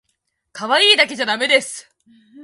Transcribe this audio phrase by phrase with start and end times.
[0.51, 1.87] かわいいだけじゃだめです